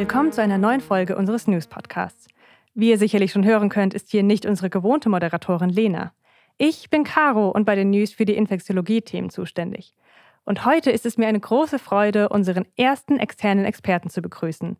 Willkommen 0.00 0.32
zu 0.32 0.40
einer 0.40 0.56
neuen 0.56 0.80
Folge 0.80 1.14
unseres 1.14 1.46
News 1.46 1.66
Podcasts. 1.66 2.26
Wie 2.72 2.88
ihr 2.88 2.96
sicherlich 2.96 3.32
schon 3.32 3.44
hören 3.44 3.68
könnt, 3.68 3.92
ist 3.92 4.08
hier 4.08 4.22
nicht 4.22 4.46
unsere 4.46 4.70
gewohnte 4.70 5.10
Moderatorin 5.10 5.68
Lena. 5.68 6.14
Ich 6.56 6.88
bin 6.88 7.04
Caro 7.04 7.50
und 7.50 7.66
bei 7.66 7.74
den 7.74 7.90
News 7.90 8.10
für 8.10 8.24
die 8.24 8.34
Infektiologie-Themen 8.36 9.28
zuständig. 9.28 9.92
Und 10.44 10.64
heute 10.64 10.90
ist 10.90 11.04
es 11.04 11.18
mir 11.18 11.28
eine 11.28 11.38
große 11.38 11.78
Freude, 11.78 12.30
unseren 12.30 12.64
ersten 12.78 13.18
externen 13.18 13.66
Experten 13.66 14.08
zu 14.08 14.22
begrüßen. 14.22 14.78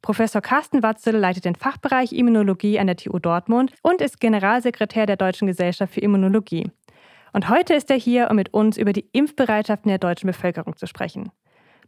Professor 0.00 0.40
Carsten 0.40 0.82
Watzel 0.82 1.14
leitet 1.14 1.44
den 1.44 1.56
Fachbereich 1.56 2.14
Immunologie 2.14 2.78
an 2.78 2.86
der 2.86 2.96
TU 2.96 3.18
Dortmund 3.18 3.70
und 3.82 4.00
ist 4.00 4.18
Generalsekretär 4.18 5.04
der 5.04 5.16
Deutschen 5.16 5.46
Gesellschaft 5.46 5.92
für 5.92 6.00
Immunologie. 6.00 6.70
Und 7.34 7.50
heute 7.50 7.74
ist 7.74 7.90
er 7.90 7.98
hier, 7.98 8.30
um 8.30 8.36
mit 8.36 8.54
uns 8.54 8.78
über 8.78 8.94
die 8.94 9.10
Impfbereitschaften 9.12 9.90
der 9.90 9.98
deutschen 9.98 10.28
Bevölkerung 10.28 10.74
zu 10.74 10.86
sprechen. 10.86 11.30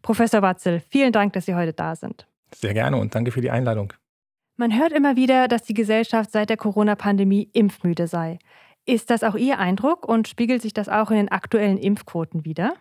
Professor 0.02 0.42
Watzel, 0.42 0.82
vielen 0.90 1.12
Dank, 1.12 1.32
dass 1.32 1.46
Sie 1.46 1.54
heute 1.54 1.72
da 1.72 1.96
sind. 1.96 2.26
Sehr 2.58 2.72
gerne 2.72 2.96
und 2.96 3.14
danke 3.14 3.32
für 3.32 3.42
die 3.42 3.50
Einladung. 3.50 3.92
Man 4.56 4.78
hört 4.78 4.92
immer 4.92 5.16
wieder, 5.16 5.48
dass 5.48 5.64
die 5.64 5.74
Gesellschaft 5.74 6.30
seit 6.30 6.48
der 6.48 6.56
Corona-Pandemie 6.56 7.50
impfmüde 7.52 8.06
sei. 8.06 8.38
Ist 8.86 9.10
das 9.10 9.22
auch 9.22 9.34
Ihr 9.34 9.58
Eindruck 9.58 10.08
und 10.08 10.28
spiegelt 10.28 10.62
sich 10.62 10.72
das 10.72 10.88
auch 10.88 11.10
in 11.10 11.18
den 11.18 11.28
aktuellen 11.28 11.76
Impfquoten 11.76 12.46
wider? 12.46 12.74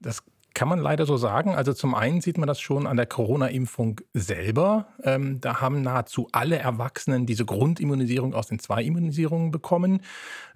Das 0.00 0.22
kann 0.54 0.68
man 0.68 0.78
leider 0.78 1.06
so 1.06 1.16
sagen. 1.16 1.54
Also 1.54 1.72
zum 1.72 1.94
einen 1.94 2.20
sieht 2.20 2.38
man 2.38 2.46
das 2.46 2.60
schon 2.60 2.86
an 2.86 2.96
der 2.96 3.06
Corona-Impfung 3.06 4.00
selber. 4.12 4.88
Ähm, 5.02 5.40
da 5.40 5.60
haben 5.60 5.82
nahezu 5.82 6.28
alle 6.32 6.58
Erwachsenen 6.58 7.26
diese 7.26 7.44
Grundimmunisierung 7.44 8.34
aus 8.34 8.48
den 8.48 8.58
zwei 8.58 8.82
Immunisierungen 8.82 9.50
bekommen. 9.50 10.00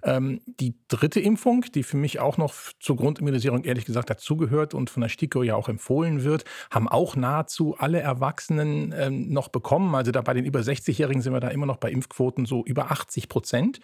Ähm, 0.03 0.41
die 0.45 0.75
dritte 0.87 1.19
Impfung, 1.19 1.65
die 1.73 1.83
für 1.83 1.97
mich 1.97 2.19
auch 2.19 2.37
noch 2.37 2.53
zur 2.79 2.95
Grundimmunisierung 2.95 3.63
ehrlich 3.63 3.85
gesagt 3.85 4.09
dazugehört 4.09 4.73
und 4.73 4.89
von 4.89 5.01
der 5.01 5.09
STIKO 5.09 5.43
ja 5.43 5.55
auch 5.55 5.69
empfohlen 5.69 6.23
wird, 6.23 6.45
haben 6.69 6.87
auch 6.87 7.15
nahezu 7.15 7.75
alle 7.77 7.99
Erwachsenen 7.99 8.93
ähm, 8.97 9.29
noch 9.29 9.49
bekommen. 9.49 9.95
Also 9.95 10.11
da 10.11 10.21
bei 10.21 10.33
den 10.33 10.45
über 10.45 10.59
60-Jährigen 10.59 11.21
sind 11.21 11.33
wir 11.33 11.39
da 11.39 11.49
immer 11.49 11.65
noch 11.65 11.77
bei 11.77 11.91
Impfquoten 11.91 12.45
so 12.45 12.63
über 12.65 12.91
80 12.91 13.29
Prozent. 13.29 13.79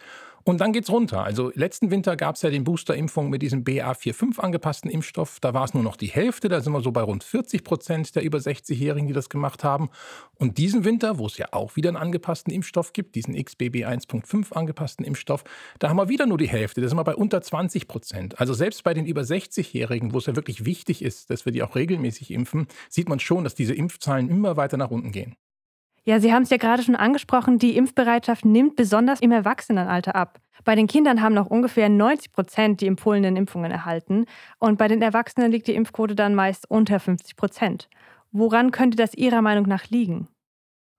Und 0.45 0.59
dann 0.59 0.73
geht's 0.73 0.89
runter. 0.89 1.23
Also 1.23 1.51
letzten 1.55 1.89
Winter 1.89 2.17
gab 2.17 2.35
es 2.35 2.41
ja 2.41 2.49
den 2.49 2.65
Boosterimpfung 2.65 3.29
mit 3.29 3.41
diesem 3.41 3.63
BA45 3.63 4.39
angepassten 4.39 4.91
Impfstoff. 4.91 5.39
Da 5.39 5.53
war 5.53 5.63
es 5.63 5.73
nur 5.73 5.83
noch 5.83 5.95
die 5.95 6.07
Hälfte. 6.07 6.49
Da 6.49 6.59
sind 6.59 6.73
wir 6.73 6.81
so 6.81 6.91
bei 6.91 7.01
rund 7.01 7.23
40 7.23 7.63
Prozent 7.63 8.15
der 8.15 8.23
über 8.23 8.39
60-Jährigen, 8.39 9.07
die 9.07 9.13
das 9.13 9.29
gemacht 9.29 9.63
haben. 9.63 9.89
Und 10.35 10.57
diesen 10.57 10.83
Winter, 10.83 11.17
wo 11.17 11.27
es 11.27 11.37
ja 11.37 11.47
auch 11.51 11.77
wieder 11.77 11.89
einen 11.89 11.97
angepassten 11.97 12.53
Impfstoff 12.53 12.91
gibt, 12.91 13.15
diesen 13.15 13.41
XBB 13.41 13.85
1.5 13.85 14.51
angepassten 14.51 15.05
Impfstoff, 15.05 15.45
da 15.79 15.87
haben 15.87 15.97
wir 15.97 16.09
wieder 16.09 16.25
nur 16.25 16.37
die 16.37 16.49
Hälfte. 16.49 16.81
Da 16.81 16.89
sind 16.89 16.97
wir 16.97 17.05
bei 17.05 17.15
unter 17.15 17.41
20 17.41 17.87
Prozent. 17.87 18.39
Also 18.39 18.53
selbst 18.53 18.83
bei 18.83 18.93
den 18.93 19.05
über 19.05 19.21
60-Jährigen, 19.21 20.13
wo 20.13 20.17
es 20.17 20.25
ja 20.25 20.35
wirklich 20.35 20.65
wichtig 20.65 21.01
ist, 21.01 21.29
dass 21.29 21.45
wir 21.45 21.53
die 21.53 21.63
auch 21.63 21.75
regelmäßig 21.75 22.31
impfen, 22.31 22.67
sieht 22.89 23.07
man 23.07 23.19
schon, 23.19 23.45
dass 23.45 23.55
diese 23.55 23.73
Impfzahlen 23.73 24.29
immer 24.29 24.57
weiter 24.57 24.75
nach 24.75 24.91
unten 24.91 25.13
gehen. 25.13 25.37
Ja, 26.05 26.19
Sie 26.19 26.33
haben 26.33 26.43
es 26.43 26.49
ja 26.49 26.57
gerade 26.57 26.83
schon 26.83 26.97
angesprochen, 26.97 27.59
die 27.59 27.77
Impfbereitschaft 27.77 28.43
nimmt 28.43 28.75
besonders 28.75 29.21
im 29.21 29.31
Erwachsenenalter 29.31 30.15
ab. 30.15 30.41
Bei 30.65 30.75
den 30.75 30.87
Kindern 30.87 31.21
haben 31.21 31.33
noch 31.33 31.47
ungefähr 31.47 31.87
90 31.87 32.33
Prozent 32.33 32.81
die 32.81 32.87
empfohlenen 32.87 33.37
Impfungen 33.37 33.71
erhalten 33.71 34.25
und 34.59 34.77
bei 34.77 34.89
den 34.89 35.01
Erwachsenen 35.01 35.51
liegt 35.51 35.67
die 35.67 35.75
Impfquote 35.75 36.15
dann 36.15 36.35
meist 36.35 36.69
unter 36.69 36.99
50 36.99 37.37
Prozent. 37.37 37.89
Woran 38.33 38.71
könnte 38.71 38.97
das 38.97 39.13
Ihrer 39.13 39.41
Meinung 39.41 39.65
nach 39.65 39.89
liegen? 39.89 40.27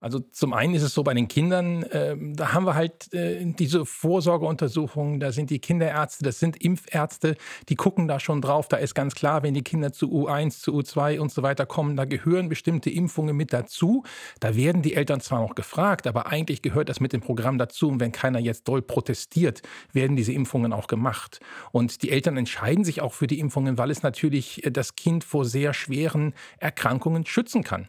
Also 0.04 0.18
zum 0.18 0.52
einen 0.52 0.74
ist 0.74 0.82
es 0.82 0.92
so 0.92 1.02
bei 1.02 1.14
den 1.14 1.28
Kindern, 1.28 1.82
äh, 1.84 2.14
da 2.34 2.52
haben 2.52 2.66
wir 2.66 2.74
halt 2.74 3.10
äh, 3.14 3.42
diese 3.42 3.86
Vorsorgeuntersuchungen, 3.86 5.18
da 5.18 5.32
sind 5.32 5.48
die 5.48 5.60
Kinderärzte, 5.60 6.22
das 6.22 6.38
sind 6.38 6.62
Impfärzte, 6.62 7.36
die 7.70 7.74
gucken 7.74 8.06
da 8.06 8.20
schon 8.20 8.42
drauf. 8.42 8.68
Da 8.68 8.76
ist 8.76 8.94
ganz 8.94 9.14
klar, 9.14 9.42
wenn 9.42 9.54
die 9.54 9.62
Kinder 9.62 9.94
zu 9.94 10.12
U1, 10.12 10.60
zu 10.60 10.74
U2 10.74 11.20
und 11.20 11.32
so 11.32 11.42
weiter 11.42 11.64
kommen, 11.64 11.96
da 11.96 12.04
gehören 12.04 12.50
bestimmte 12.50 12.90
Impfungen 12.90 13.34
mit 13.34 13.54
dazu. 13.54 14.02
Da 14.40 14.54
werden 14.54 14.82
die 14.82 14.92
Eltern 14.92 15.22
zwar 15.22 15.40
noch 15.40 15.54
gefragt, 15.54 16.06
aber 16.06 16.26
eigentlich 16.26 16.60
gehört 16.60 16.90
das 16.90 17.00
mit 17.00 17.14
dem 17.14 17.22
Programm 17.22 17.56
dazu. 17.56 17.88
Und 17.88 17.98
wenn 17.98 18.12
keiner 18.12 18.40
jetzt 18.40 18.68
doll 18.68 18.82
protestiert, 18.82 19.62
werden 19.94 20.16
diese 20.16 20.34
Impfungen 20.34 20.74
auch 20.74 20.86
gemacht. 20.86 21.40
Und 21.72 22.02
die 22.02 22.10
Eltern 22.10 22.36
entscheiden 22.36 22.84
sich 22.84 23.00
auch 23.00 23.14
für 23.14 23.26
die 23.26 23.40
Impfungen, 23.40 23.78
weil 23.78 23.90
es 23.90 24.02
natürlich 24.02 24.66
äh, 24.66 24.70
das 24.70 24.96
Kind 24.96 25.24
vor 25.24 25.46
sehr 25.46 25.72
schweren 25.72 26.34
Erkrankungen 26.58 27.24
schützen 27.24 27.64
kann. 27.64 27.88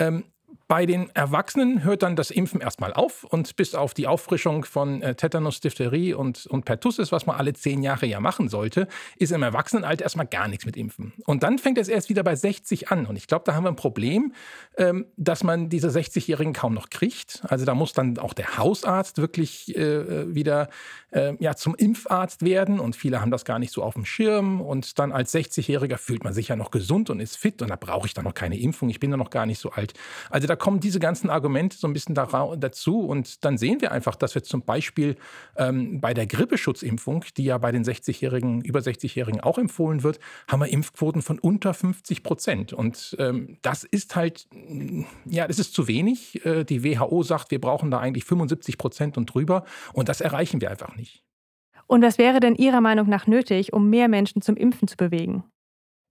Ähm, 0.00 0.24
bei 0.72 0.86
den 0.86 1.10
Erwachsenen 1.14 1.84
hört 1.84 2.02
dann 2.02 2.16
das 2.16 2.30
Impfen 2.30 2.62
erstmal 2.62 2.94
auf 2.94 3.24
und 3.24 3.56
bis 3.56 3.74
auf 3.74 3.92
die 3.92 4.06
Auffrischung 4.06 4.64
von 4.64 5.02
äh, 5.02 5.14
Tetanus, 5.14 5.60
Diphtherie 5.60 6.14
und, 6.14 6.46
und 6.46 6.64
Pertussis, 6.64 7.12
was 7.12 7.26
man 7.26 7.36
alle 7.36 7.52
zehn 7.52 7.82
Jahre 7.82 8.06
ja 8.06 8.20
machen 8.20 8.48
sollte, 8.48 8.88
ist 9.18 9.32
im 9.32 9.42
Erwachsenenalter 9.42 10.04
erstmal 10.04 10.24
gar 10.24 10.48
nichts 10.48 10.64
mit 10.64 10.78
Impfen. 10.78 11.12
Und 11.26 11.42
dann 11.42 11.58
fängt 11.58 11.76
es 11.76 11.88
erst 11.88 12.08
wieder 12.08 12.22
bei 12.22 12.34
60 12.36 12.90
an. 12.90 13.04
Und 13.04 13.16
ich 13.16 13.26
glaube, 13.26 13.42
da 13.44 13.54
haben 13.54 13.64
wir 13.64 13.68
ein 13.68 13.76
Problem, 13.76 14.32
ähm, 14.78 15.04
dass 15.18 15.44
man 15.44 15.68
diese 15.68 15.88
60-Jährigen 15.88 16.54
kaum 16.54 16.72
noch 16.72 16.88
kriegt. 16.88 17.42
Also 17.48 17.66
da 17.66 17.74
muss 17.74 17.92
dann 17.92 18.16
auch 18.16 18.32
der 18.32 18.56
Hausarzt 18.56 19.18
wirklich 19.18 19.76
äh, 19.76 20.34
wieder 20.34 20.70
äh, 21.10 21.34
ja, 21.38 21.54
zum 21.54 21.74
Impfarzt 21.74 22.46
werden. 22.46 22.80
Und 22.80 22.96
viele 22.96 23.20
haben 23.20 23.30
das 23.30 23.44
gar 23.44 23.58
nicht 23.58 23.74
so 23.74 23.82
auf 23.82 23.92
dem 23.92 24.06
Schirm. 24.06 24.62
Und 24.62 24.98
dann 24.98 25.12
als 25.12 25.34
60-Jähriger 25.34 25.98
fühlt 25.98 26.24
man 26.24 26.32
sich 26.32 26.48
ja 26.48 26.56
noch 26.56 26.70
gesund 26.70 27.10
und 27.10 27.20
ist 27.20 27.36
fit. 27.36 27.60
Und 27.60 27.68
da 27.68 27.76
brauche 27.76 28.06
ich 28.06 28.14
dann 28.14 28.24
noch 28.24 28.32
keine 28.32 28.58
Impfung. 28.58 28.88
Ich 28.88 29.00
bin 29.00 29.10
ja 29.10 29.18
noch 29.18 29.28
gar 29.28 29.44
nicht 29.44 29.58
so 29.58 29.70
alt. 29.72 29.92
Also 30.30 30.48
da 30.48 30.56
kommen 30.62 30.78
diese 30.78 31.00
ganzen 31.00 31.28
Argumente 31.28 31.76
so 31.76 31.88
ein 31.88 31.92
bisschen 31.92 32.14
dazu 32.14 33.00
und 33.00 33.44
dann 33.44 33.58
sehen 33.58 33.80
wir 33.80 33.90
einfach, 33.90 34.14
dass 34.14 34.36
wir 34.36 34.44
zum 34.44 34.62
Beispiel 34.62 35.16
ähm, 35.56 36.00
bei 36.00 36.14
der 36.14 36.28
Grippeschutzimpfung, 36.28 37.24
die 37.36 37.42
ja 37.42 37.58
bei 37.58 37.72
den 37.72 37.82
60-Jährigen, 37.82 38.60
über 38.60 38.78
60-Jährigen 38.78 39.40
auch 39.40 39.58
empfohlen 39.58 40.04
wird, 40.04 40.20
haben 40.46 40.60
wir 40.60 40.68
Impfquoten 40.68 41.20
von 41.20 41.40
unter 41.40 41.74
50 41.74 42.22
Prozent. 42.22 42.72
Und 42.72 43.16
ähm, 43.18 43.58
das 43.62 43.82
ist 43.82 44.14
halt, 44.14 44.46
ja, 45.24 45.48
das 45.48 45.58
ist 45.58 45.74
zu 45.74 45.88
wenig. 45.88 46.46
Äh, 46.46 46.62
die 46.62 46.84
WHO 46.84 47.24
sagt, 47.24 47.50
wir 47.50 47.60
brauchen 47.60 47.90
da 47.90 47.98
eigentlich 47.98 48.24
75 48.24 48.78
Prozent 48.78 49.18
und 49.18 49.34
drüber 49.34 49.64
und 49.92 50.08
das 50.08 50.20
erreichen 50.20 50.60
wir 50.60 50.70
einfach 50.70 50.94
nicht. 50.94 51.24
Und 51.88 52.02
was 52.02 52.18
wäre 52.18 52.38
denn 52.38 52.54
Ihrer 52.54 52.80
Meinung 52.80 53.08
nach 53.08 53.26
nötig, 53.26 53.72
um 53.72 53.90
mehr 53.90 54.06
Menschen 54.06 54.42
zum 54.42 54.56
Impfen 54.56 54.86
zu 54.86 54.96
bewegen? 54.96 55.42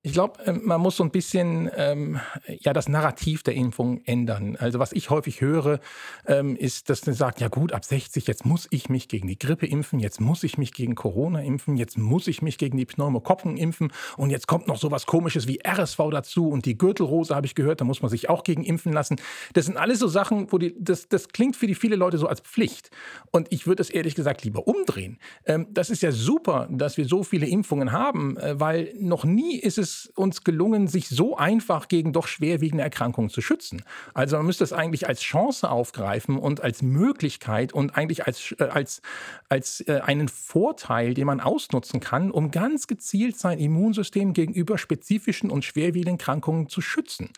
Ich 0.03 0.13
glaube, 0.13 0.39
ähm, 0.47 0.61
man 0.63 0.81
muss 0.81 0.95
so 0.95 1.03
ein 1.03 1.11
bisschen 1.11 1.69
ähm, 1.75 2.19
ja 2.47 2.73
das 2.73 2.89
Narrativ 2.89 3.43
der 3.43 3.53
Impfung 3.53 4.01
ändern. 4.05 4.55
Also 4.55 4.79
was 4.79 4.93
ich 4.93 5.11
häufig 5.11 5.41
höre, 5.41 5.79
ähm, 6.25 6.55
ist, 6.55 6.89
dass 6.89 7.05
man 7.05 7.13
sagt, 7.13 7.39
ja 7.39 7.49
gut, 7.49 7.71
ab 7.71 7.85
60, 7.85 8.25
jetzt 8.25 8.43
muss 8.43 8.67
ich 8.71 8.89
mich 8.89 9.09
gegen 9.09 9.27
die 9.27 9.37
Grippe 9.37 9.67
impfen, 9.67 9.99
jetzt 9.99 10.19
muss 10.19 10.43
ich 10.43 10.57
mich 10.57 10.73
gegen 10.73 10.95
Corona 10.95 11.43
impfen, 11.43 11.77
jetzt 11.77 11.99
muss 11.99 12.25
ich 12.25 12.41
mich 12.41 12.57
gegen 12.57 12.77
die 12.77 12.85
Pneumokokken 12.87 13.57
impfen 13.57 13.93
und 14.17 14.31
jetzt 14.31 14.47
kommt 14.47 14.67
noch 14.67 14.77
sowas 14.77 15.05
komisches 15.05 15.47
wie 15.47 15.59
RSV 15.63 15.99
dazu 16.09 16.49
und 16.49 16.65
die 16.65 16.79
Gürtelrose 16.79 17.35
habe 17.35 17.45
ich 17.45 17.53
gehört, 17.53 17.79
da 17.79 17.85
muss 17.85 18.01
man 18.01 18.09
sich 18.09 18.27
auch 18.27 18.43
gegen 18.43 18.63
impfen 18.63 18.93
lassen. 18.93 19.17
Das 19.53 19.67
sind 19.67 19.77
alles 19.77 19.99
so 19.99 20.07
Sachen, 20.07 20.51
wo 20.51 20.57
die, 20.57 20.73
das, 20.79 21.09
das 21.09 21.27
klingt 21.27 21.55
für 21.55 21.67
die 21.67 21.75
viele 21.75 21.95
Leute 21.95 22.17
so 22.17 22.25
als 22.25 22.39
Pflicht. 22.39 22.89
Und 23.29 23.53
ich 23.53 23.67
würde 23.67 23.83
es 23.83 23.91
ehrlich 23.91 24.15
gesagt 24.15 24.43
lieber 24.43 24.67
umdrehen. 24.67 25.19
Ähm, 25.45 25.67
das 25.69 25.91
ist 25.91 26.01
ja 26.01 26.11
super, 26.11 26.67
dass 26.71 26.97
wir 26.97 27.05
so 27.05 27.23
viele 27.23 27.45
Impfungen 27.45 27.91
haben, 27.91 28.35
äh, 28.37 28.59
weil 28.59 28.95
noch 28.99 29.25
nie 29.25 29.59
ist 29.59 29.77
es 29.77 29.90
es 29.91 30.11
uns 30.15 30.43
gelungen, 30.43 30.87
sich 30.87 31.09
so 31.09 31.37
einfach 31.37 31.87
gegen 31.87 32.13
doch 32.13 32.27
schwerwiegende 32.27 32.83
Erkrankungen 32.83 33.29
zu 33.29 33.41
schützen. 33.41 33.83
Also 34.13 34.37
man 34.37 34.45
müsste 34.45 34.63
es 34.63 34.73
eigentlich 34.73 35.07
als 35.07 35.21
Chance 35.21 35.69
aufgreifen 35.69 36.37
und 36.37 36.61
als 36.61 36.81
Möglichkeit 36.81 37.73
und 37.73 37.95
eigentlich 37.97 38.25
als, 38.25 38.55
äh, 38.59 38.63
als, 38.63 39.01
als 39.49 39.81
äh, 39.81 40.01
einen 40.03 40.27
Vorteil, 40.27 41.13
den 41.13 41.27
man 41.27 41.39
ausnutzen 41.39 41.99
kann, 41.99 42.31
um 42.31 42.51
ganz 42.51 42.87
gezielt 42.87 43.37
sein 43.37 43.59
Immunsystem 43.59 44.33
gegenüber 44.33 44.77
spezifischen 44.77 45.49
und 45.51 45.65
schwerwiegenden 45.65 46.19
Erkrankungen 46.19 46.69
zu 46.69 46.81
schützen. 46.81 47.29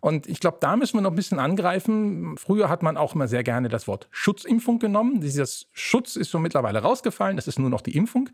Und 0.00 0.26
ich 0.26 0.40
glaube, 0.40 0.58
da 0.60 0.76
müssen 0.76 0.96
wir 0.96 1.02
noch 1.02 1.10
ein 1.10 1.16
bisschen 1.16 1.38
angreifen. 1.38 2.36
Früher 2.38 2.68
hat 2.68 2.82
man 2.82 2.96
auch 2.96 3.14
immer 3.14 3.28
sehr 3.28 3.42
gerne 3.42 3.68
das 3.68 3.86
Wort 3.86 4.08
Schutzimpfung 4.10 4.78
genommen. 4.78 5.20
Dieses 5.20 5.68
Schutz 5.72 6.16
ist 6.16 6.30
so 6.30 6.38
mittlerweile 6.38 6.80
rausgefallen. 6.80 7.36
Das 7.36 7.46
ist 7.46 7.58
nur 7.58 7.70
noch 7.70 7.82
die 7.82 7.96
Impfung. 7.96 8.30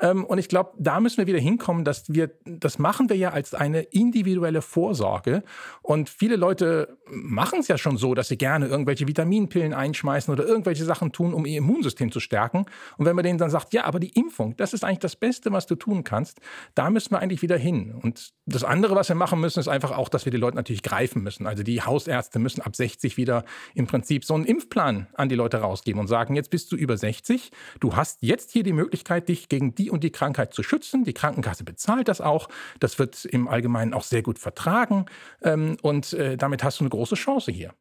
Ähm, 0.00 0.24
und 0.24 0.38
ich 0.38 0.48
glaube, 0.48 0.72
da 0.78 1.00
müssen 1.00 1.18
wir 1.18 1.26
wieder 1.26 1.38
hinkommen, 1.38 1.84
dass 1.84 2.12
wir, 2.12 2.30
das 2.44 2.78
machen 2.78 3.08
wir 3.08 3.16
ja 3.18 3.30
als 3.30 3.54
eine 3.54 3.82
individuelle 3.82 4.62
Vorsorge. 4.62 5.42
Und 5.82 6.08
viele 6.08 6.36
Leute 6.36 6.98
machen 7.10 7.60
es 7.60 7.68
ja 7.68 7.78
schon 7.78 7.96
so, 7.96 8.14
dass 8.14 8.28
sie 8.28 8.38
gerne 8.38 8.66
irgendwelche 8.66 9.06
Vitaminpillen 9.06 9.74
einschmeißen 9.74 10.32
oder 10.32 10.46
irgendwelche 10.46 10.84
Sachen 10.84 11.12
tun, 11.12 11.34
um 11.34 11.46
ihr 11.46 11.58
Immunsystem 11.58 12.12
zu 12.12 12.20
stärken. 12.20 12.66
Und 12.96 13.06
wenn 13.06 13.16
man 13.16 13.24
denen 13.24 13.38
dann 13.38 13.50
sagt, 13.50 13.72
ja, 13.72 13.84
aber 13.84 14.00
die 14.00 14.10
Impfung, 14.10 14.56
das 14.56 14.72
ist 14.72 14.84
eigentlich 14.84 14.98
das 15.00 15.16
Beste, 15.16 15.52
was 15.52 15.66
du 15.66 15.74
tun 15.74 16.04
kannst, 16.04 16.40
da 16.74 16.90
müssen 16.90 17.12
wir 17.12 17.20
eigentlich 17.20 17.42
wieder 17.42 17.56
hin. 17.56 17.94
Und 18.02 18.32
das 18.46 18.64
andere, 18.64 18.94
was 18.94 19.08
wir 19.08 19.16
machen 19.16 19.40
müssen, 19.40 19.60
ist 19.60 19.68
einfach 19.68 19.96
auch, 19.96 20.08
dass 20.08 20.24
wir 20.24 20.32
die 20.32 20.38
Leute 20.38 20.56
natürlich 20.56 20.82
greifen 20.82 21.22
müssen. 21.22 21.46
Also 21.46 21.62
die 21.62 21.82
Hausärzte 21.82 22.38
müssen 22.38 22.62
ab 22.62 22.76
60 22.76 23.16
wieder 23.16 23.44
im 23.74 23.86
Prinzip 23.86 24.24
so 24.24 24.34
einen 24.34 24.44
Impfplan 24.44 25.08
an 25.14 25.28
die 25.28 25.34
Leute 25.34 25.58
rausgeben 25.58 26.00
und 26.00 26.06
sagen, 26.06 26.34
jetzt 26.34 26.50
bist 26.50 26.72
du 26.72 26.76
über 26.76 26.96
60, 26.96 27.50
du 27.80 27.96
hast 27.96 28.22
jetzt 28.22 28.50
hier 28.52 28.62
die 28.62 28.72
Möglichkeit, 28.72 29.28
dich 29.28 29.48
gegen 29.48 29.74
die 29.74 29.90
und 29.90 30.04
die 30.04 30.10
Krankheit 30.10 30.54
zu 30.54 30.62
schützen. 30.62 31.04
Die 31.04 31.12
Krankenkasse 31.12 31.64
bezahlt 31.64 32.08
das 32.08 32.20
auch. 32.20 32.48
Das 32.80 32.98
wird 32.98 33.07
im 33.24 33.48
Allgemeinen 33.48 33.94
auch 33.94 34.02
sehr 34.04 34.22
gut 34.22 34.38
vertragen. 34.38 35.06
Ähm, 35.42 35.76
und 35.82 36.12
äh, 36.12 36.36
damit 36.36 36.64
hast 36.64 36.80
du 36.80 36.84
eine 36.84 36.90
große 36.90 37.14
Chance 37.14 37.52
hier. 37.52 37.72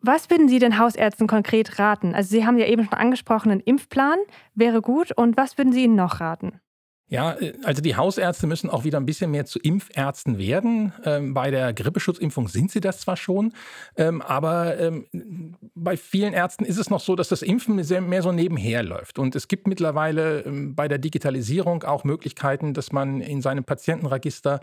Was 0.00 0.30
würden 0.30 0.48
Sie 0.48 0.58
den 0.58 0.78
Hausärzten 0.78 1.26
konkret 1.26 1.78
raten? 1.78 2.14
Also 2.14 2.30
Sie 2.30 2.46
haben 2.46 2.58
ja 2.58 2.66
eben 2.66 2.84
schon 2.84 2.94
angesprochen, 2.94 3.50
ein 3.50 3.60
Impfplan 3.60 4.18
wäre 4.54 4.82
gut. 4.82 5.12
Und 5.16 5.36
was 5.36 5.56
würden 5.58 5.72
Sie 5.72 5.84
ihnen 5.84 5.96
noch 5.96 6.20
raten? 6.20 6.60
Ja, 7.08 7.34
äh, 7.34 7.52
also 7.62 7.82
die 7.82 7.94
Hausärzte 7.94 8.46
müssen 8.46 8.68
auch 8.68 8.84
wieder 8.84 8.98
ein 8.98 9.06
bisschen 9.06 9.30
mehr 9.30 9.46
zu 9.46 9.60
Impfärzten 9.60 10.38
werden. 10.38 10.92
Ähm, 11.04 11.34
bei 11.34 11.50
der 11.50 11.72
Grippeschutzimpfung 11.72 12.48
sind 12.48 12.72
sie 12.72 12.80
das 12.80 13.00
zwar 13.00 13.16
schon, 13.16 13.52
ähm, 13.96 14.22
aber 14.22 14.78
ähm, 14.78 15.06
bei 15.74 15.96
vielen 15.96 16.32
Ärzten 16.32 16.64
ist 16.64 16.78
es 16.78 16.90
noch 16.90 17.00
so, 17.00 17.14
dass 17.14 17.28
das 17.28 17.42
Impfen 17.42 17.76
mehr 17.76 18.22
so 18.22 18.32
nebenher 18.32 18.82
läuft. 18.82 19.18
Und 19.18 19.36
es 19.36 19.46
gibt 19.46 19.68
mittlerweile 19.68 20.44
bei 20.74 20.88
der 20.88 20.98
Digitalisierung 20.98 21.84
auch 21.84 22.04
Möglichkeiten, 22.04 22.74
dass 22.74 22.92
man 22.92 23.20
in 23.20 23.42
seinem 23.42 23.64
Patientenregister 23.64 24.60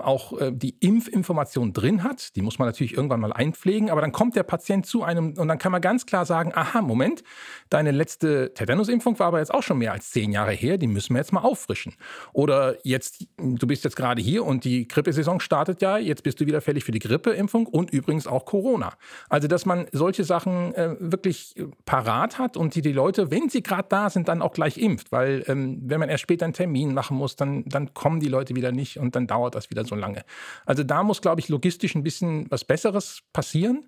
auch 0.00 0.38
äh, 0.38 0.52
die 0.52 0.76
Impfinformation 0.80 1.72
drin 1.72 2.04
hat. 2.04 2.36
Die 2.36 2.42
muss 2.42 2.58
man 2.58 2.68
natürlich 2.68 2.94
irgendwann 2.94 3.20
mal 3.20 3.32
einpflegen, 3.32 3.90
aber 3.90 4.00
dann 4.00 4.12
kommt 4.12 4.36
der 4.36 4.42
Patient 4.42 4.86
zu 4.86 5.02
einem 5.02 5.34
und 5.36 5.48
dann 5.48 5.58
kann 5.58 5.72
man 5.72 5.80
ganz 5.80 6.06
klar 6.06 6.26
sagen, 6.26 6.52
aha, 6.54 6.82
Moment, 6.82 7.22
deine 7.70 7.90
letzte 7.90 8.52
Tetanusimpfung 8.54 9.18
war 9.18 9.28
aber 9.28 9.38
jetzt 9.38 9.52
auch 9.52 9.62
schon 9.62 9.78
mehr 9.78 9.92
als 9.92 10.10
zehn 10.10 10.32
Jahre 10.32 10.52
her, 10.52 10.78
die 10.78 10.86
müssen 10.86 11.14
wir 11.14 11.20
jetzt 11.20 11.32
mal 11.32 11.40
auffrischen 11.40 11.71
auffrischen. 11.72 11.94
Oder 12.32 12.76
jetzt, 12.84 13.26
du 13.38 13.66
bist 13.66 13.84
jetzt 13.84 13.96
gerade 13.96 14.22
hier 14.22 14.44
und 14.44 14.64
die 14.64 14.86
Grippesaison 14.86 15.40
startet 15.40 15.82
ja, 15.82 15.98
jetzt 15.98 16.22
bist 16.22 16.40
du 16.40 16.46
wieder 16.46 16.60
fällig 16.60 16.84
für 16.84 16.92
die 16.92 16.98
Grippeimpfung 16.98 17.66
und 17.66 17.90
übrigens 17.90 18.26
auch 18.26 18.44
Corona. 18.44 18.92
Also, 19.28 19.48
dass 19.48 19.66
man 19.66 19.86
solche 19.92 20.24
Sachen 20.24 20.74
äh, 20.74 20.96
wirklich 20.98 21.54
parat 21.84 22.38
hat 22.38 22.56
und 22.56 22.74
die, 22.74 22.82
die 22.82 22.92
Leute, 22.92 23.30
wenn 23.30 23.48
sie 23.48 23.62
gerade 23.62 23.86
da 23.88 24.10
sind, 24.10 24.28
dann 24.28 24.42
auch 24.42 24.52
gleich 24.52 24.78
impft. 24.78 25.12
Weil 25.12 25.44
ähm, 25.46 25.80
wenn 25.84 26.00
man 26.00 26.08
erst 26.08 26.22
später 26.22 26.44
einen 26.44 26.54
Termin 26.54 26.94
machen 26.94 27.16
muss, 27.16 27.36
dann, 27.36 27.64
dann 27.66 27.94
kommen 27.94 28.20
die 28.20 28.28
Leute 28.28 28.54
wieder 28.54 28.72
nicht 28.72 28.98
und 28.98 29.16
dann 29.16 29.26
dauert 29.26 29.54
das 29.54 29.70
wieder 29.70 29.84
so 29.84 29.94
lange. 29.94 30.24
Also 30.66 30.82
da 30.82 31.02
muss, 31.02 31.20
glaube 31.20 31.40
ich, 31.40 31.48
logistisch 31.48 31.94
ein 31.94 32.02
bisschen 32.02 32.46
was 32.50 32.64
Besseres 32.64 33.22
passieren. 33.32 33.84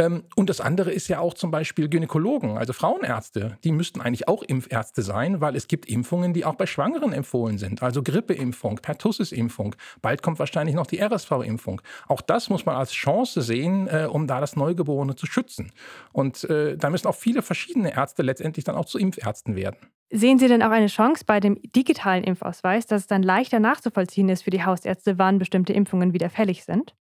Ähm, 0.00 0.24
und 0.34 0.48
das 0.48 0.62
andere 0.62 0.90
ist 0.92 1.08
ja 1.08 1.20
auch 1.20 1.34
zum 1.34 1.50
Beispiel 1.50 1.88
Gynäkologen, 1.88 2.56
also 2.56 2.72
Frauenärzte. 2.72 3.58
Die 3.64 3.72
müssten 3.72 4.00
eigentlich 4.00 4.28
auch 4.28 4.42
Impfärzte 4.42 5.02
sein, 5.02 5.42
weil 5.42 5.54
es 5.54 5.68
gibt 5.68 5.86
Impfungen, 5.86 6.32
die 6.32 6.46
auch 6.46 6.54
bei 6.54 6.64
Schwangeren 6.64 7.12
empfohlen 7.12 7.58
sind. 7.58 7.82
Also 7.82 8.02
Grippeimpfung, 8.02 8.76
Pertussisimpfung. 8.76 9.76
Bald 10.00 10.22
kommt 10.22 10.38
wahrscheinlich 10.38 10.74
noch 10.74 10.86
die 10.86 11.00
RSV-Impfung. 11.00 11.82
Auch 12.08 12.22
das 12.22 12.48
muss 12.48 12.64
man 12.64 12.76
als 12.76 12.92
Chance 12.92 13.42
sehen, 13.42 13.88
äh, 13.88 14.08
um 14.10 14.26
da 14.26 14.40
das 14.40 14.56
Neugeborene 14.56 15.16
zu 15.16 15.26
schützen. 15.26 15.70
Und 16.12 16.44
äh, 16.44 16.78
da 16.78 16.88
müssen 16.88 17.06
auch 17.06 17.14
viele 17.14 17.42
verschiedene 17.42 17.94
Ärzte 17.94 18.22
letztendlich 18.22 18.64
dann 18.64 18.76
auch 18.76 18.86
zu 18.86 18.98
Impfärzten 18.98 19.54
werden. 19.54 19.76
Sehen 20.10 20.38
Sie 20.38 20.48
denn 20.48 20.62
auch 20.62 20.70
eine 20.70 20.86
Chance 20.86 21.24
bei 21.26 21.40
dem 21.40 21.60
digitalen 21.76 22.24
Impfausweis, 22.24 22.86
dass 22.86 23.02
es 23.02 23.06
dann 23.06 23.22
leichter 23.22 23.60
nachzuvollziehen 23.60 24.30
ist 24.30 24.42
für 24.42 24.50
die 24.50 24.64
Hausärzte, 24.64 25.18
wann 25.18 25.38
bestimmte 25.38 25.74
Impfungen 25.74 26.14
wieder 26.14 26.30
fällig 26.30 26.64
sind? 26.64 26.94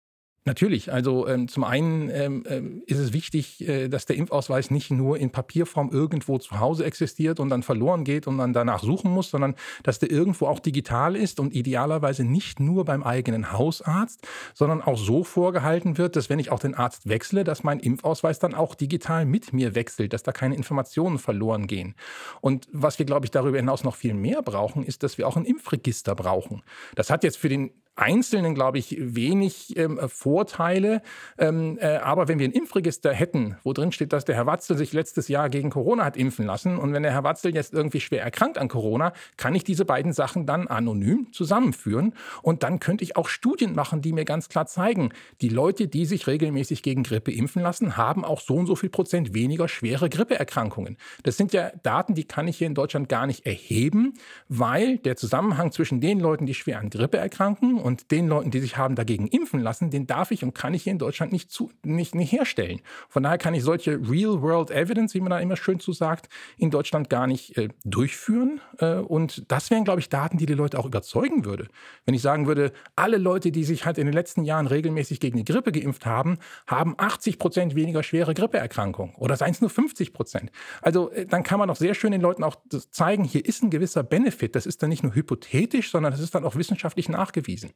Natürlich. 0.49 0.91
Also 0.91 1.29
ähm, 1.29 1.47
zum 1.47 1.63
einen 1.63 2.09
ähm, 2.09 2.43
ähm, 2.49 2.83
ist 2.87 2.97
es 2.97 3.13
wichtig, 3.13 3.69
äh, 3.69 3.89
dass 3.89 4.07
der 4.07 4.17
Impfausweis 4.17 4.71
nicht 4.71 4.91
nur 4.91 5.19
in 5.19 5.29
Papierform 5.29 5.91
irgendwo 5.93 6.39
zu 6.39 6.59
Hause 6.59 6.87
existiert 6.87 7.39
und 7.39 7.51
dann 7.51 7.63
verloren 7.63 8.03
geht 8.03 8.27
und 8.27 8.35
man 8.37 8.55
danach 8.55 8.83
suchen 8.83 9.11
muss, 9.11 9.29
sondern 9.29 9.57
dass 9.83 9.99
der 9.99 10.11
irgendwo 10.11 10.47
auch 10.47 10.59
digital 10.59 11.17
ist 11.17 11.39
und 11.39 11.55
idealerweise 11.55 12.25
nicht 12.25 12.61
nur 12.61 12.87
beim 12.87 13.03
eigenen 13.03 13.53
Hausarzt, 13.53 14.27
sondern 14.55 14.81
auch 14.81 14.97
so 14.97 15.23
vorgehalten 15.23 15.99
wird, 15.99 16.17
dass 16.17 16.31
wenn 16.31 16.39
ich 16.39 16.51
auch 16.51 16.61
den 16.61 16.75
Arzt 16.75 17.07
wechsle, 17.07 17.45
dass 17.45 17.63
mein 17.63 17.79
Impfausweis 17.79 18.39
dann 18.39 18.55
auch 18.55 18.75
digital 18.75 19.27
mit 19.27 19.53
mir 19.53 19.75
wechselt, 19.75 20.15
dass 20.15 20.23
da 20.23 20.33
keine 20.33 20.55
Informationen 20.55 21.19
verloren 21.19 21.67
gehen. 21.67 21.95
Und 22.41 22.69
was 22.73 22.99
wir, 22.99 23.05
glaube 23.05 23.27
ich, 23.27 23.31
darüber 23.31 23.59
hinaus 23.59 23.85
noch 23.85 23.97
viel 23.97 24.15
mehr 24.15 24.41
brauchen, 24.41 24.83
ist, 24.83 25.03
dass 25.03 25.19
wir 25.19 25.29
auch 25.29 25.37
ein 25.37 25.45
Impfregister 25.45 26.15
brauchen. 26.15 26.63
Das 26.95 27.11
hat 27.11 27.23
jetzt 27.23 27.37
für 27.37 27.51
den 27.51 27.71
Einzelnen, 27.99 28.55
glaube 28.55 28.79
ich, 28.79 28.97
wenig 28.99 29.77
ähm, 29.77 29.99
Vorteile. 30.09 31.03
Ähm, 31.37 31.79
äh, 31.81 31.97
aber 31.97 32.29
wenn 32.29 32.39
wir 32.39 32.47
ein 32.47 32.53
Impfregister 32.53 33.13
hätten, 33.13 33.57
wo 33.65 33.73
drin 33.73 33.93
steht, 33.93 34.13
dass 34.13 34.25
der 34.25 34.37
Herr 34.37 34.47
Watzel 34.47 34.77
sich 34.77 34.93
letztes 34.93 35.29
Jahr 35.29 35.51
gegen 35.51 35.71
Corona 35.71 36.05
hat 36.05 36.17
impfen 36.17 36.47
lassen 36.47 36.79
und 36.79 36.93
wenn 36.93 37.03
der 37.03 37.13
Herr 37.13 37.25
Watzel 37.25 37.55
jetzt 37.55 37.75
irgendwie 37.75 38.01
schwer 38.01 38.23
erkrankt 38.23 38.57
an 38.57 38.69
Corona, 38.69 39.13
kann 39.37 39.55
ich 39.55 39.65
diese 39.65 39.85
beiden 39.85 40.13
Sachen 40.13 40.47
dann 40.47 40.69
anonym 40.69 41.33
zusammenführen 41.33 42.15
und 42.43 42.63
dann 42.63 42.79
könnte 42.79 43.03
ich 43.03 43.17
auch 43.17 43.29
Studien 43.29 43.75
machen, 43.75 44.01
die 44.01 44.13
mir 44.13 44.25
ganz 44.25 44.49
klar 44.49 44.67
zeigen, 44.67 45.11
die 45.41 45.49
Leute, 45.49 45.89
die 45.89 46.07
sich 46.07 46.27
regelmäßig 46.27 46.83
gegen 46.83 47.03
Grippe 47.03 47.33
impfen 47.33 47.63
lassen, 47.63 47.97
haben 47.97 48.25
auch 48.25 48.41
so 48.41 48.55
und 48.55 48.67
so 48.67 48.77
viel 48.77 48.91
Prozent 48.91 49.35
weniger 49.35 49.69
schwere 49.69 50.09
Grippeerkrankungen. 50.09 50.97
Das 51.25 51.37
sind 51.37 51.53
ja 51.53 51.73
Daten, 51.83 52.15
die 52.15 52.25
kann 52.25 52.47
ich 52.47 52.59
hier 52.59 52.69
in 52.69 52.75
Deutschland 52.75 53.09
gar 53.09 53.27
nicht 53.27 53.45
erheben, 53.45 54.15
weil 54.49 54.99
der 54.99 55.17
Zusammenhang 55.17 55.73
zwischen 55.73 56.01
den 56.01 56.21
Leuten, 56.21 56.47
die 56.47 56.55
schwer 56.55 56.79
an 56.79 56.91
Grippe 56.91 57.17
erkranken 57.17 57.79
und 57.89 58.11
den 58.11 58.29
Leuten, 58.29 58.51
die 58.51 58.61
sich 58.61 58.77
haben 58.77 58.97
dagegen 58.97 59.27
impfen 59.27 59.61
lassen, 59.61 59.89
den 59.91 60.07
darf 60.07 60.31
ich 60.31 60.45
und 60.45 60.55
kann 60.55 60.75
ich 60.75 60.83
hier 60.83 60.93
in 60.93 60.99
Deutschland 60.99 61.33
nicht, 61.33 61.51
zu, 61.51 61.71
nicht, 61.83 62.15
nicht 62.15 62.31
herstellen. 62.31 62.83
Von 63.09 63.23
daher 63.23 63.39
kann 63.39 63.55
ich 63.55 63.63
solche 63.63 63.93
Real-World 63.93 64.71
Evidence, 64.71 65.15
wie 65.15 65.21
man 65.21 65.31
da 65.31 65.39
immer 65.39 65.57
schön 65.57 65.81
zu 65.81 65.95
sagt, 65.95 66.29
in 66.59 66.71
Deutschland 66.71 67.09
gar 67.09 67.27
nicht 67.27 67.57
äh, 67.57 67.71
durchführen. 67.87 68.61
Äh, 68.79 68.97
und 68.97 69.51
das 69.51 69.71
wären, 69.71 69.85
glaube 69.85 70.01
ich, 70.01 70.11
Daten, 70.11 70.37
die 70.37 70.45
die 70.45 70.53
Leute 70.53 70.79
auch 70.79 70.85
überzeugen 70.85 71.47
würde. 71.47 71.69
Wenn 72.05 72.15
ich 72.15 72.21
sagen 72.21 72.47
würde, 72.47 72.73
alle 72.95 73.17
Leute, 73.17 73.51
die 73.51 73.65
sich 73.65 73.87
halt 73.87 73.97
in 73.97 74.05
den 74.05 74.13
letzten 74.13 74.45
Jahren 74.45 74.67
regelmäßig 74.67 75.19
gegen 75.19 75.39
die 75.39 75.45
Grippe 75.45 75.73
geimpft 75.73 76.05
haben, 76.05 76.37
haben 76.67 76.95
80 76.99 77.39
Prozent 77.39 77.75
weniger 77.75 78.03
schwere 78.03 78.35
Grippeerkrankungen. 78.35 79.15
Oder 79.15 79.37
seien 79.37 79.53
es 79.53 79.63
nur 79.63 79.71
50 79.71 80.13
Prozent. 80.13 80.51
Also 80.83 81.11
äh, 81.11 81.25
dann 81.25 81.43
kann 81.43 81.59
man 81.59 81.69
doch 81.69 81.77
sehr 81.77 81.95
schön 81.95 82.13
den 82.13 82.21
Leuten 82.21 82.45
auch 82.45 82.57
zeigen, 82.91 83.25
hier 83.25 83.47
ist 83.47 83.63
ein 83.63 83.71
gewisser 83.71 84.03
Benefit. 84.03 84.55
Das 84.55 84.67
ist 84.67 84.83
dann 84.83 84.91
nicht 84.91 85.03
nur 85.03 85.15
hypothetisch, 85.15 85.91
sondern 85.91 86.13
das 86.13 86.21
ist 86.21 86.35
dann 86.35 86.45
auch 86.45 86.57
wissenschaftlich 86.57 87.09
nachgewiesen. 87.09 87.71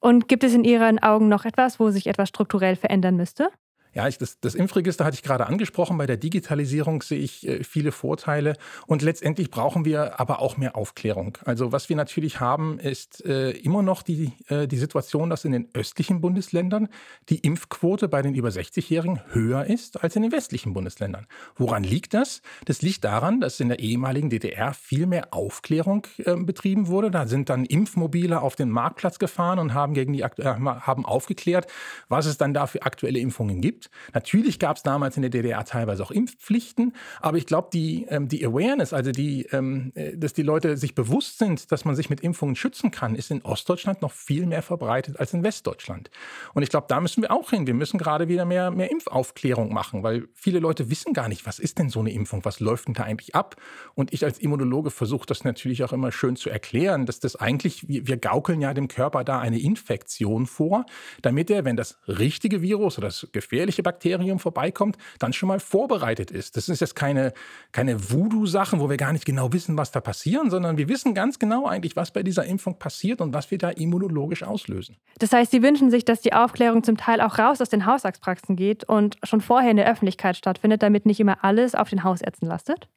Und 0.00 0.28
gibt 0.28 0.44
es 0.44 0.54
in 0.54 0.64
Ihren 0.64 0.98
Augen 0.98 1.28
noch 1.28 1.44
etwas, 1.44 1.80
wo 1.80 1.90
sich 1.90 2.06
etwas 2.06 2.28
strukturell 2.28 2.76
verändern 2.76 3.16
müsste? 3.16 3.50
Ja, 3.94 4.06
ich, 4.06 4.18
das, 4.18 4.38
das, 4.40 4.54
Impfregister 4.54 5.04
hatte 5.04 5.14
ich 5.14 5.22
gerade 5.22 5.46
angesprochen. 5.46 5.96
Bei 5.98 6.06
der 6.06 6.16
Digitalisierung 6.16 7.02
sehe 7.02 7.18
ich 7.18 7.46
äh, 7.48 7.64
viele 7.64 7.90
Vorteile. 7.90 8.54
Und 8.86 9.02
letztendlich 9.02 9.50
brauchen 9.50 9.84
wir 9.84 10.20
aber 10.20 10.40
auch 10.40 10.56
mehr 10.56 10.76
Aufklärung. 10.76 11.38
Also 11.44 11.72
was 11.72 11.88
wir 11.88 11.96
natürlich 11.96 12.40
haben, 12.40 12.78
ist 12.78 13.24
äh, 13.24 13.50
immer 13.50 13.82
noch 13.82 14.02
die, 14.02 14.32
äh, 14.48 14.66
die 14.66 14.76
Situation, 14.76 15.30
dass 15.30 15.44
in 15.44 15.52
den 15.52 15.68
östlichen 15.72 16.20
Bundesländern 16.20 16.88
die 17.28 17.38
Impfquote 17.38 18.08
bei 18.08 18.20
den 18.20 18.34
über 18.34 18.50
60-Jährigen 18.50 19.20
höher 19.32 19.64
ist 19.64 20.02
als 20.02 20.16
in 20.16 20.22
den 20.22 20.32
westlichen 20.32 20.74
Bundesländern. 20.74 21.26
Woran 21.56 21.82
liegt 21.82 22.14
das? 22.14 22.42
Das 22.66 22.82
liegt 22.82 23.04
daran, 23.04 23.40
dass 23.40 23.58
in 23.58 23.68
der 23.68 23.78
ehemaligen 23.78 24.28
DDR 24.28 24.74
viel 24.74 25.06
mehr 25.06 25.32
Aufklärung 25.32 26.06
äh, 26.18 26.34
betrieben 26.36 26.88
wurde. 26.88 27.10
Da 27.10 27.26
sind 27.26 27.48
dann 27.48 27.64
Impfmobile 27.64 28.42
auf 28.42 28.54
den 28.54 28.68
Marktplatz 28.68 29.18
gefahren 29.18 29.58
und 29.58 29.72
haben, 29.72 29.94
gegen 29.94 30.12
die, 30.12 30.20
äh, 30.20 30.28
haben 30.44 31.06
aufgeklärt, 31.06 31.66
was 32.08 32.26
es 32.26 32.36
dann 32.36 32.52
da 32.52 32.66
für 32.66 32.82
aktuelle 32.82 33.18
Impfungen 33.18 33.60
gibt 33.60 33.77
gibt. 33.78 33.90
Natürlich 34.14 34.58
gab 34.58 34.76
es 34.76 34.82
damals 34.82 35.16
in 35.16 35.22
der 35.22 35.30
DDR 35.30 35.64
teilweise 35.64 36.02
auch 36.02 36.10
Impfpflichten, 36.10 36.94
aber 37.20 37.38
ich 37.38 37.46
glaube, 37.46 37.68
die, 37.72 38.06
ähm, 38.08 38.28
die 38.28 38.44
Awareness, 38.44 38.92
also 38.92 39.12
die, 39.12 39.46
ähm, 39.52 39.92
äh, 39.94 40.16
dass 40.16 40.32
die 40.32 40.42
Leute 40.42 40.76
sich 40.76 40.94
bewusst 40.94 41.38
sind, 41.38 41.70
dass 41.70 41.84
man 41.84 41.94
sich 41.94 42.10
mit 42.10 42.20
Impfungen 42.20 42.56
schützen 42.56 42.90
kann, 42.90 43.14
ist 43.14 43.30
in 43.30 43.42
Ostdeutschland 43.42 44.02
noch 44.02 44.12
viel 44.12 44.46
mehr 44.46 44.62
verbreitet 44.62 45.18
als 45.18 45.32
in 45.32 45.42
Westdeutschland. 45.42 46.10
Und 46.54 46.62
ich 46.62 46.70
glaube, 46.70 46.86
da 46.88 47.00
müssen 47.00 47.22
wir 47.22 47.30
auch 47.30 47.50
hin. 47.50 47.66
Wir 47.66 47.74
müssen 47.74 47.98
gerade 47.98 48.28
wieder 48.28 48.44
mehr, 48.44 48.70
mehr 48.70 48.90
Impfaufklärung 48.90 49.72
machen, 49.72 50.02
weil 50.02 50.28
viele 50.34 50.58
Leute 50.58 50.90
wissen 50.90 51.12
gar 51.12 51.28
nicht, 51.28 51.46
was 51.46 51.58
ist 51.58 51.78
denn 51.78 51.88
so 51.88 52.00
eine 52.00 52.12
Impfung, 52.12 52.44
was 52.44 52.60
läuft 52.60 52.88
denn 52.88 52.94
da 52.94 53.04
eigentlich 53.04 53.34
ab? 53.34 53.56
Und 53.94 54.12
ich 54.12 54.24
als 54.24 54.38
Immunologe 54.38 54.90
versuche 54.90 55.26
das 55.26 55.44
natürlich 55.44 55.84
auch 55.84 55.92
immer 55.92 56.10
schön 56.10 56.36
zu 56.36 56.50
erklären, 56.50 57.06
dass 57.06 57.20
das 57.20 57.36
eigentlich, 57.36 57.88
wir, 57.88 58.06
wir 58.06 58.16
gaukeln 58.16 58.60
ja 58.60 58.74
dem 58.74 58.88
Körper 58.88 59.24
da 59.24 59.38
eine 59.38 59.58
Infektion 59.58 60.46
vor, 60.46 60.86
damit 61.22 61.50
er, 61.50 61.64
wenn 61.64 61.76
das 61.76 61.98
richtige 62.06 62.62
Virus 62.62 62.98
oder 62.98 63.08
das 63.08 63.28
gefährliche 63.32 63.67
gefährliche 63.68 63.82
Bakterium 63.82 64.38
vorbeikommt, 64.38 64.96
dann 65.18 65.32
schon 65.32 65.48
mal 65.48 65.60
vorbereitet 65.60 66.30
ist. 66.30 66.56
Das 66.56 66.68
ist 66.68 66.80
jetzt 66.80 66.96
keine, 66.96 67.32
keine 67.72 68.10
Voodoo-Sachen, 68.10 68.80
wo 68.80 68.88
wir 68.88 68.96
gar 68.96 69.12
nicht 69.12 69.24
genau 69.24 69.52
wissen, 69.52 69.76
was 69.76 69.90
da 69.90 70.00
passiert, 70.00 70.50
sondern 70.50 70.78
wir 70.78 70.88
wissen 70.88 71.14
ganz 71.14 71.38
genau 71.38 71.66
eigentlich, 71.66 71.96
was 71.96 72.10
bei 72.10 72.22
dieser 72.22 72.44
Impfung 72.44 72.78
passiert 72.78 73.20
und 73.20 73.34
was 73.34 73.50
wir 73.50 73.58
da 73.58 73.70
immunologisch 73.70 74.42
auslösen. 74.42 74.96
Das 75.18 75.32
heißt, 75.32 75.50
Sie 75.50 75.62
wünschen 75.62 75.90
sich, 75.90 76.04
dass 76.04 76.20
die 76.20 76.32
Aufklärung 76.32 76.82
zum 76.82 76.96
Teil 76.96 77.20
auch 77.20 77.38
raus 77.38 77.60
aus 77.60 77.68
den 77.68 77.86
Hausarztpraxen 77.86 78.56
geht 78.56 78.84
und 78.84 79.18
schon 79.22 79.40
vorher 79.40 79.70
in 79.70 79.76
der 79.76 79.90
Öffentlichkeit 79.90 80.36
stattfindet, 80.36 80.82
damit 80.82 81.06
nicht 81.06 81.20
immer 81.20 81.44
alles 81.44 81.74
auf 81.74 81.90
den 81.90 82.04
Hausärzten 82.04 82.48
lastet? 82.48 82.88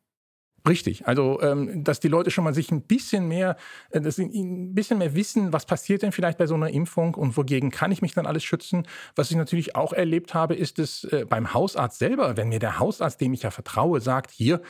Richtig, 0.68 1.08
also 1.08 1.42
ähm, 1.42 1.84
dass 1.84 2.00
die 2.00 2.08
Leute 2.08 2.30
schon 2.30 2.44
mal 2.44 2.54
sich 2.54 2.72
ein 2.72 2.84
bisschen 2.84 3.28
mehr, 3.28 3.58
äh, 3.90 4.00
dass 4.00 4.18
sie 4.18 4.26
ein 4.26 4.76
bisschen 4.76 5.00
mehr 5.00 5.16
wissen, 5.16 5.52
was 5.54 5.66
passiert 5.66 6.04
denn 6.04 6.12
vielleicht 6.12 6.38
bei 6.38 6.46
so 6.46 6.54
einer 6.54 6.70
Impfung 6.70 7.16
und 7.16 7.36
wogegen 7.36 7.72
kann 7.72 7.92
ich 7.92 8.04
mich 8.04 8.14
dann 8.14 8.28
alles 8.28 8.44
schützen. 8.44 8.88
Was 9.16 9.32
ich 9.32 9.38
natürlich 9.38 9.76
auch 9.76 9.92
erlebt 9.92 10.36
habe, 10.36 10.54
ist 10.54 10.78
es 10.78 11.04
äh, 11.06 11.26
beim 11.28 11.56
Hausarzt 11.56 11.98
selber, 11.98 12.38
wenn 12.38 12.50
mir 12.50 12.60
der 12.60 12.78
Hausarzt, 12.78 13.20
dem 13.22 13.34
ich 13.34 13.42
ja 13.42 13.50
vertraue, 13.50 14.02
sagt, 14.02 14.30
hier, 14.30 14.62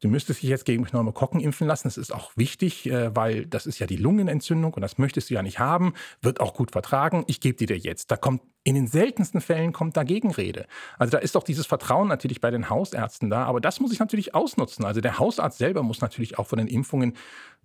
Du 0.00 0.08
müsstest 0.08 0.42
dich 0.42 0.50
jetzt 0.50 0.64
gegen 0.64 0.84
Pneumokokken 0.84 1.40
impfen 1.40 1.66
lassen. 1.66 1.88
Das 1.88 1.96
ist 1.96 2.14
auch 2.14 2.32
wichtig, 2.36 2.86
äh, 2.86 3.14
weil 3.14 3.46
das 3.46 3.66
ist 3.66 3.78
ja 3.78 3.86
die 3.86 3.96
Lungenentzündung 3.96 4.74
und 4.74 4.82
das 4.82 4.98
möchtest 4.98 5.30
du 5.30 5.34
ja 5.34 5.42
nicht 5.42 5.58
haben. 5.58 5.94
Wird 6.22 6.40
auch 6.40 6.54
gut 6.54 6.72
vertragen. 6.72 7.24
Ich 7.26 7.40
gebe 7.40 7.56
die 7.56 7.66
dir 7.66 7.78
jetzt. 7.78 8.10
Da 8.10 8.16
kommt 8.16 8.42
in 8.66 8.74
den 8.74 8.88
seltensten 8.88 9.40
Fällen 9.40 9.72
kommt 9.72 9.96
da 9.96 10.02
Gegenrede. 10.02 10.66
Also 10.98 11.12
da 11.12 11.18
ist 11.18 11.36
doch 11.36 11.44
dieses 11.44 11.66
Vertrauen 11.66 12.08
natürlich 12.08 12.40
bei 12.40 12.50
den 12.50 12.68
Hausärzten 12.68 13.30
da, 13.30 13.44
aber 13.44 13.60
das 13.60 13.78
muss 13.78 13.92
ich 13.92 14.00
natürlich 14.00 14.34
ausnutzen. 14.34 14.84
Also 14.84 15.00
der 15.00 15.20
Hausarzt 15.20 15.58
selber 15.58 15.84
muss 15.84 16.00
natürlich 16.00 16.36
auch 16.36 16.48
von 16.48 16.58
den 16.58 16.66
Impfungen 16.66 17.14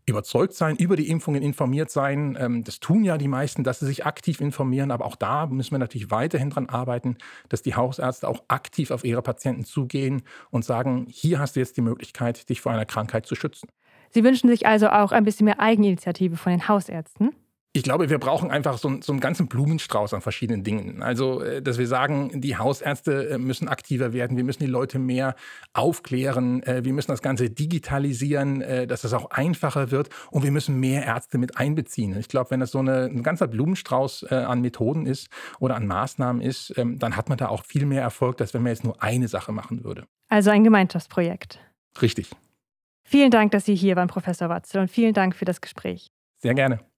überzeugt 0.05 0.53
sein, 0.53 0.75
über 0.75 0.95
die 0.95 1.09
Impfungen 1.09 1.41
informiert 1.41 1.89
sein. 1.89 2.37
Ähm, 2.39 2.63
das 2.63 2.79
tun 2.79 3.03
ja 3.03 3.17
die 3.17 3.27
meisten, 3.27 3.63
dass 3.63 3.79
sie 3.79 3.85
sich 3.85 4.05
aktiv 4.05 4.41
informieren. 4.41 4.91
Aber 4.91 5.05
auch 5.05 5.15
da 5.15 5.47
müssen 5.47 5.71
wir 5.71 5.79
natürlich 5.79 6.11
weiterhin 6.11 6.49
daran 6.49 6.69
arbeiten, 6.69 7.17
dass 7.49 7.61
die 7.61 7.75
Hausärzte 7.75 8.27
auch 8.27 8.43
aktiv 8.47 8.91
auf 8.91 9.03
ihre 9.03 9.21
Patienten 9.21 9.65
zugehen 9.65 10.23
und 10.49 10.65
sagen, 10.65 11.07
hier 11.09 11.39
hast 11.39 11.55
du 11.55 11.59
jetzt 11.59 11.77
die 11.77 11.81
Möglichkeit, 11.81 12.49
dich 12.49 12.61
vor 12.61 12.71
einer 12.71 12.85
Krankheit 12.85 13.25
zu 13.25 13.35
schützen. 13.35 13.69
Sie 14.09 14.23
wünschen 14.23 14.49
sich 14.49 14.65
also 14.65 14.89
auch 14.89 15.11
ein 15.11 15.23
bisschen 15.23 15.45
mehr 15.45 15.59
Eigeninitiative 15.59 16.35
von 16.35 16.51
den 16.51 16.67
Hausärzten? 16.67 17.31
Ich 17.73 17.83
glaube, 17.83 18.09
wir 18.09 18.19
brauchen 18.19 18.51
einfach 18.51 18.77
so, 18.77 18.99
so, 19.01 19.13
einen 19.13 19.21
ganzen 19.21 19.47
Blumenstrauß 19.47 20.13
an 20.13 20.19
verschiedenen 20.19 20.63
Dingen. 20.63 21.01
Also, 21.01 21.41
äh, 21.41 21.61
dass 21.61 21.77
wir 21.77 21.87
sagen, 21.87 22.41
die 22.41 22.57
Hausärzte 22.57 23.29
äh, 23.29 23.37
müssen 23.37 23.69
aktiver 23.69 24.11
werden, 24.11 24.35
wir 24.35 24.43
müssen 24.43 24.59
die 24.59 24.69
Leute 24.69 24.99
mehr 24.99 25.35
aufklären, 25.71 26.61
äh, 26.63 26.83
wir 26.83 26.91
müssen 26.91 27.11
das 27.11 27.21
Ganze 27.21 27.49
digitalisieren, 27.49 28.59
dass 28.87 29.01
das 29.01 29.13
auch 29.13 29.31
einfacher 29.31 29.91
wird 29.91 30.09
und 30.31 30.43
wir 30.43 30.51
müssen 30.51 30.79
mehr 30.79 31.05
Ärzte 31.05 31.37
mit 31.37 31.57
einbeziehen. 31.57 32.17
Ich 32.17 32.27
glaube, 32.27 32.51
wenn 32.51 32.59
das 32.59 32.71
so 32.71 32.79
eine, 32.79 33.05
ein 33.05 33.23
ganzer 33.23 33.47
Blumenstrauß 33.47 34.25
an 34.25 34.61
Methoden 34.61 35.05
ist 35.05 35.29
oder 35.59 35.75
an 35.75 35.87
Maßnahmen 35.87 36.41
ist, 36.41 36.73
ähm, 36.77 36.99
dann 36.99 37.15
hat 37.15 37.29
man 37.29 37.37
da 37.37 37.47
auch 37.47 37.65
viel 37.65 37.85
mehr 37.85 38.01
Erfolg, 38.01 38.39
als 38.41 38.53
wenn 38.53 38.63
man 38.63 38.71
jetzt 38.71 38.83
nur 38.83 39.01
eine 39.01 39.27
Sache 39.27 39.51
machen 39.51 39.83
würde. 39.83 40.05
Also 40.29 40.49
ein 40.49 40.63
Gemeinschaftsprojekt. 40.63 41.59
Richtig. 42.01 42.29
Vielen 43.03 43.31
Dank, 43.31 43.51
dass 43.51 43.65
Sie 43.65 43.75
hier 43.75 43.95
waren, 43.95 44.07
Professor 44.07 44.49
Watzel, 44.49 44.81
und 44.81 44.89
vielen 44.89 45.13
Dank 45.13 45.35
für 45.35 45.45
das 45.45 45.61
Gespräch. 45.61 46.11
Sehr 46.39 46.53
gerne. 46.53 46.90